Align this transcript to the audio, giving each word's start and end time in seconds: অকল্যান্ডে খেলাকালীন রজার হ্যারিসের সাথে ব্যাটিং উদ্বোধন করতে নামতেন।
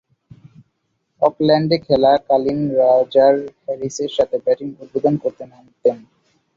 অকল্যান্ডে 1.21 1.77
খেলাকালীন 1.85 2.59
রজার 2.79 3.35
হ্যারিসের 3.63 4.11
সাথে 4.17 4.35
ব্যাটিং 4.45 4.67
উদ্বোধন 4.81 5.13
করতে 5.23 5.43
নামতেন। 5.45 5.97